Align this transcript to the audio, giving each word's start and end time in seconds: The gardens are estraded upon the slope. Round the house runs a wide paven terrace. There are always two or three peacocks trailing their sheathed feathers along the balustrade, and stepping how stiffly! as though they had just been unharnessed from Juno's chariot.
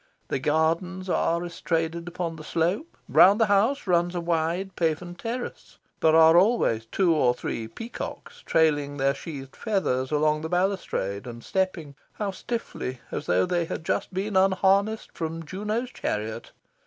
The 0.29 0.39
gardens 0.39 1.09
are 1.11 1.43
estraded 1.45 2.07
upon 2.07 2.35
the 2.35 2.43
slope. 2.43 2.97
Round 3.07 3.39
the 3.39 3.45
house 3.45 3.85
runs 3.85 4.15
a 4.15 4.19
wide 4.19 4.75
paven 4.75 5.13
terrace. 5.13 5.77
There 5.99 6.15
are 6.15 6.35
always 6.35 6.87
two 6.87 7.13
or 7.13 7.35
three 7.35 7.67
peacocks 7.67 8.41
trailing 8.43 8.97
their 8.97 9.13
sheathed 9.13 9.55
feathers 9.55 10.09
along 10.09 10.41
the 10.41 10.49
balustrade, 10.49 11.27
and 11.27 11.43
stepping 11.43 11.93
how 12.13 12.31
stiffly! 12.31 12.99
as 13.11 13.27
though 13.27 13.45
they 13.45 13.65
had 13.65 13.85
just 13.85 14.11
been 14.11 14.35
unharnessed 14.35 15.11
from 15.11 15.45
Juno's 15.45 15.91
chariot. 15.91 16.51